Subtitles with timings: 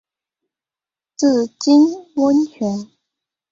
[1.15, 1.27] 白
[1.59, 2.89] 金温泉